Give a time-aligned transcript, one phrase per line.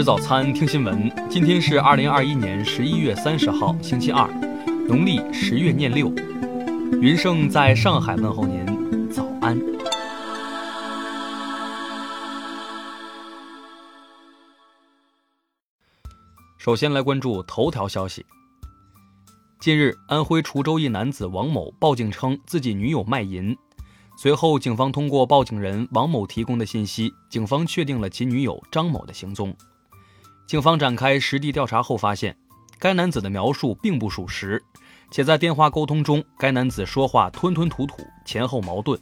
[0.00, 1.12] 吃早餐，听新闻。
[1.28, 4.26] 今天是二零二一年十一月三十号，星期二，
[4.88, 6.10] 农历十月廿六。
[7.02, 9.60] 云盛在上海问候您，早安。
[16.56, 18.24] 首先来关注头条消息。
[19.58, 23.54] 近日，安徽滁州一男子王某报警称自己女友卖淫。
[24.16, 29.54] 随后，警方通过报警人王某提供的信息，警方确定了其女友张某的行踪。
[30.50, 32.36] 警方展开实地调查后发现，
[32.76, 34.60] 该男子的描述并不属实，
[35.08, 39.00] 且在电话沟通中，该男子说话吞吞吐吐，前后矛盾。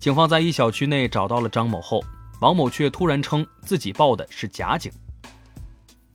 [0.00, 2.02] 警方在一小区内找到了张某后，
[2.40, 4.90] 王某却突然称自己报的是假警。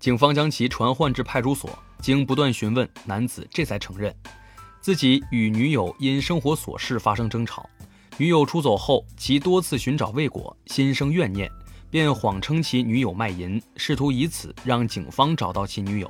[0.02, 1.70] 警方将其传唤至派出所，
[2.02, 4.14] 经不断询问，男子这才承认，
[4.82, 7.70] 自己与女友因生活琐事发生争吵。
[8.18, 11.50] 女友出走后，其多次寻找未果，心生怨念，
[11.92, 16.10] 便谎称其女友卖淫，试图以此让警方找到其女友。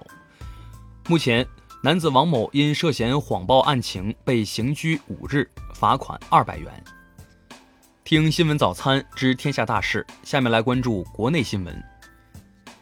[1.08, 1.46] 目前，
[1.82, 6.72] 男子王某因涉嫌谎报案情被刑拘五日，罚款二百元。
[8.04, 11.84] 听新闻早餐知天下大事，下面来关注国内新闻。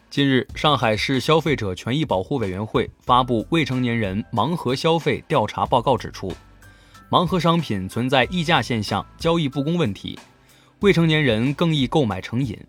[0.09, 6.33] 近日，上海市消费者权益保护委员会发布未成年人盲盒消费调查报告，指出。
[7.09, 10.19] 盲盒商品存在溢价现象、交易不公问题，
[10.81, 12.59] 未成年人更易购买成瘾，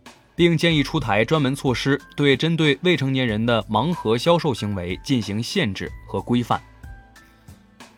[0.41, 6.59] 并建议出台专门措施，对针对未成年人的盲盒销售行为进行限制和规范。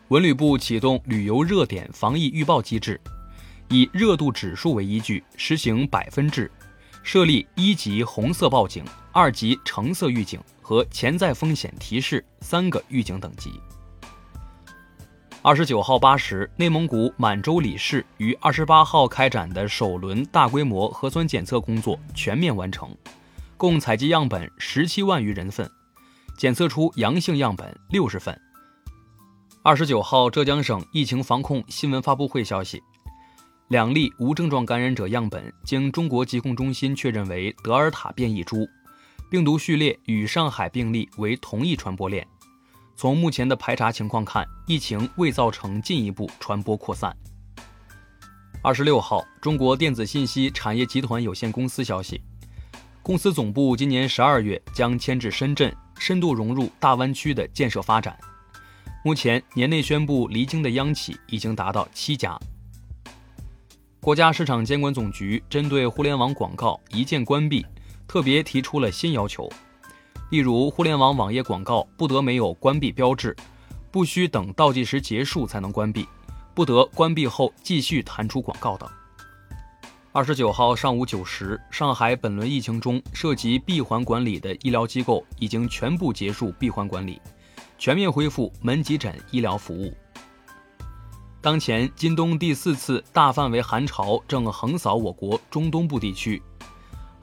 [0.09, 2.99] 文旅部启动旅游热点防疫预报机制，
[3.69, 6.51] 以热度指数为依据，实行百分制，
[7.01, 13.53] 设立一级红色报警、二级橙色预警和潜在风险提示三个预警等级。
[15.45, 22.95] 二十九号八时，内蒙古满洲里市于二十八号开展的首轮大规模核酸检测工作全面完成，
[23.57, 25.69] 共采集样本十七万余人份，
[26.37, 28.39] 检测出阳性样本六十份。
[29.61, 32.81] 二十九号，浙江省疫情防控新闻发布会消息，
[33.67, 38.65] 两例无症状感染者样本经中国疾控中心确认为德尔塔变异株，
[39.29, 42.25] 病毒序列与上海病例为同一传播链。
[42.95, 47.15] 从目前的排查情况看，疫情未造成进一步传播扩散。
[48.61, 52.21] 二十六号，中国电子信息产业集团有限公司消息，
[53.01, 58.17] 公司总部今年十二月将迁至深圳，深度融入大湾区的建设发展。
[59.03, 62.39] 目前年内宣布离京的央企已经达到七家。
[63.99, 67.65] 国家市场监管总局针对互联网广告一键关闭，
[68.07, 69.51] 特别提出了新要求。
[70.33, 73.35] 例如，互联网网页广告不得没有关闭标志，
[73.91, 76.07] 不需等倒计时结束才能关闭，
[76.55, 78.89] 不得关闭后继续弹出广告等。
[80.11, 87.21] 二十九号上午九时，上海本轮疫情中涉及闭环管理的医疗机构已经全部结束闭环管理，
[87.77, 89.95] 全面恢复门急诊医疗服务。
[91.41, 96.41] 当前，今冬第四次大范围寒潮正横扫我国中东部地区。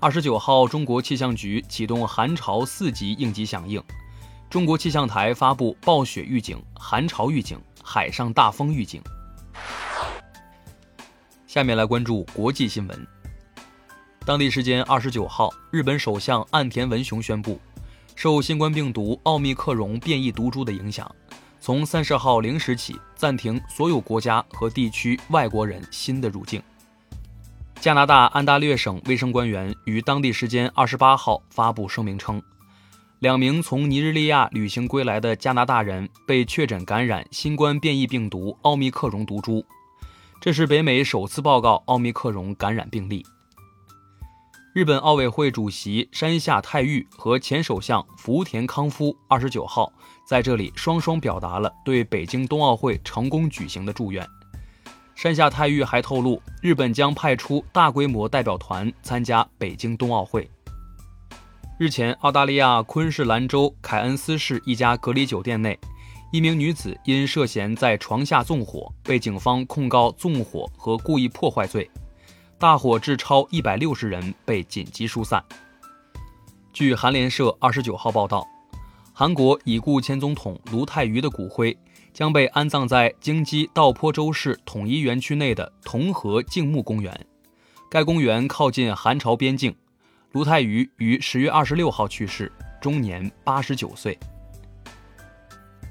[0.02, 3.82] 二十九号，中国气象局启动寒潮四级应急响应，
[4.48, 9.02] 中国气象台发布暴雪预警、寒潮预警、海上大风预警。
[11.46, 13.06] 下面来关注国际新闻。
[14.24, 17.60] 当地时间二十九号，日本首相岸田文雄宣布，
[18.16, 21.14] 受新冠病毒奥密克戎变异毒株的影响，
[21.60, 26.62] 从三十号零时起暂停所有国家和地区外国人新的入境。
[27.80, 32.40] 加拿大安大略省卫生官员于当地时间二十八号发布声明称，
[33.20, 39.64] 两名从尼日利亚旅行归来的加拿大人被确诊感染新冠变异病毒奥密克戎毒株，
[40.42, 43.24] 这是北美首次报告奥密克戎感染病例。
[44.74, 49.90] 日本奥委会主席山下泰裕和前首相福田康夫二十九号
[50.26, 54.28] 在这里双双表达了对北京冬奥会成功举行的祝愿。
[55.20, 60.50] 山下泰裕还透露，日本将派出大规模代表团参加北京冬奥会。
[61.78, 65.78] 日前，澳大利亚昆士兰州凯恩斯市一家隔离酒店内，
[66.32, 71.90] 一名女子因涉嫌在床下纵火，被警方控告纵火和故意破坏罪。
[72.58, 75.44] 大火致超一百六十人被紧急疏散。
[76.72, 78.48] 据韩联社二十九号报道，
[79.12, 81.76] 韩国已故前总统卢泰愚的骨灰。
[82.12, 87.26] 将被安葬在京畿道坡州市统一园区内的同和静木公园。
[87.90, 89.74] 该公园靠近韩朝边境。
[90.32, 94.16] 卢泰愚于十月二十六号去世，终年八十九岁。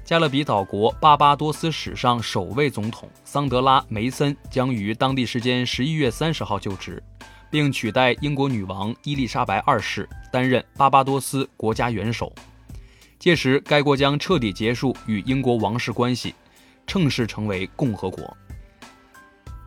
[0.02, 7.02] 加勒比岛国巴巴多斯史上首位总统桑德拉·梅森将于当地时间十一月三十号就职，
[7.50, 12.32] 并取代英国女王伊丽莎白二世担任巴巴多斯国家元首。
[13.20, 16.34] 届时，该国将彻底结束与英国王室关系，
[16.86, 18.34] 正式成为共和国。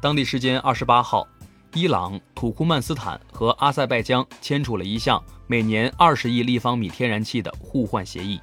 [0.01, 1.27] 当地时间二十八号，
[1.75, 8.41] 伊朗、土库曼斯坦和阿塞拜疆签署了一项每年二十亿立方米天然气的互换协议。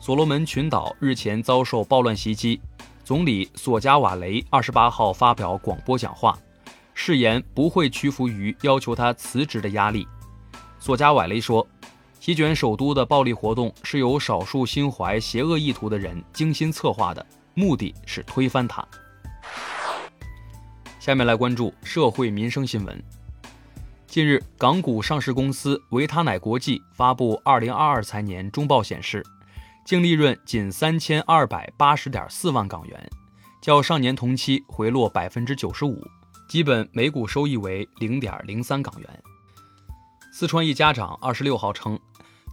[0.00, 2.60] 所罗门群岛日前遭受暴乱袭击，
[3.04, 6.36] 总理索加瓦雷二十八号发表广播讲话，
[6.94, 10.04] 誓言不会屈服于要求他辞职的压力。
[10.80, 11.64] 索加瓦雷说。
[12.20, 17.24] 席卷首都的暴力活动是由少数心怀邪恶意图的人精心策划的，
[17.54, 18.86] 目的是推翻它。
[20.98, 23.02] 下面来关注社会民生新闻。
[24.06, 29.24] 近日，港股上市公司维他奶国际发布2022财年中报显示，
[29.84, 33.10] 净利润仅3280.4万港元，
[33.62, 35.98] 较上年同期回落95%，
[36.48, 39.22] 基本每股收益为0.03港元。
[40.30, 41.98] 四川一家长二十六号称，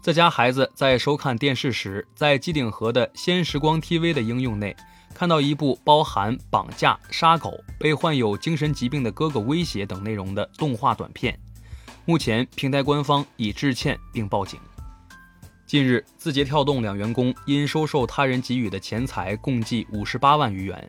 [0.06, 4.78] 自家孩子在收看电视时，在机顶盒的“先时光 TV” 的应用内，
[5.16, 11.36] 看到一部包含绑架、杀狗、被患有精神疾病的哥哥威胁等内容的动画短片。
[12.06, 14.60] 目前，平台官方已致歉并报警。
[15.66, 20.88] 近日，字节跳动两员工因收受他人给予的钱财共计五十八万余元，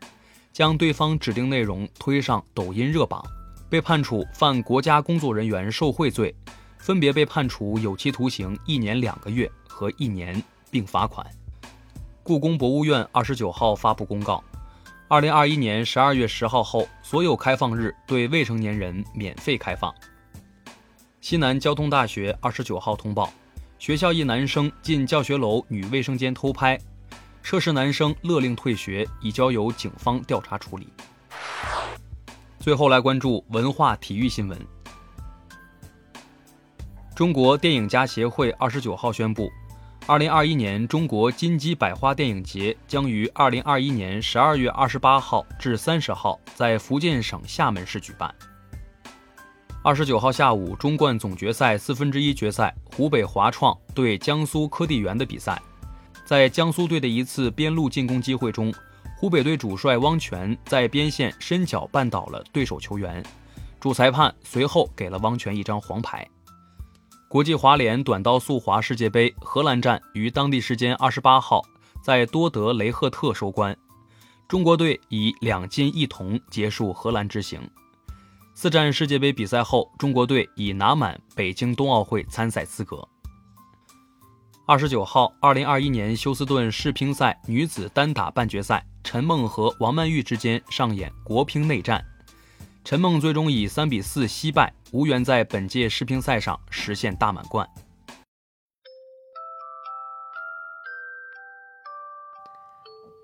[0.53, 3.25] 将对方指定内容推上抖音热榜，
[3.71, 6.35] 被判处犯国家工作人员受贿罪。
[6.79, 11.27] 分别被判处有期徒刑一年两个月和一年，并罚款。
[12.23, 14.43] 故宫博物院二十九号发布公告，
[15.09, 19.95] 二零二一年十二月十号后，所有开放日对未成年人免费开放。
[21.21, 23.33] 西南交通大学二十九号通报，
[23.79, 26.79] 学校一男生进教学楼女卫生间偷拍，
[27.43, 30.89] 涉事男生勒令退学，已交由警方调查处理。
[32.59, 34.76] 最后来关注文化体育新闻。
[37.17, 39.51] 中国电影家协会二十九号宣布，
[40.07, 48.31] 二零二一年中国金鸡百花电影节将于二零二一年十二月二十八号至三十号在福建省厦门市举办。
[49.83, 55.59] 二十九号下午，中冠总决赛四分之一决赛，湖北华创对江苏科地园的比赛，
[56.27, 58.71] 在江苏队的一次边路进攻机会中，
[59.17, 63.25] 湖北队主帅汪泉在边线伸脚绊倒了对手球员，
[63.81, 66.29] 主裁判随后给了汪泉一张黄牌。
[67.37, 71.63] 国际滑联短道速滑世界杯荷兰站于当地时间二十八号
[72.01, 73.77] 在多德雷赫特收官，
[74.49, 77.61] 中国队以两金一铜结束荷兰之行。
[78.55, 83.07] 四站世界杯比赛后，中国队已拿满北京冬奥会参赛资格。
[84.65, 92.03] 二十九号，二零二一年休斯顿世乒赛女子单打半决赛，陈梦和王曼玉之间上演国乒内战。
[92.87, 97.69] 陈梦最终以三比四惜败，无缘在本届世乒赛上实现大满贯。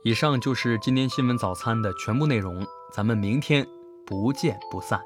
[0.02, 3.64] 以上就是今天新闻早餐的全部内容，咱们明天
[4.04, 5.00] 不见不散。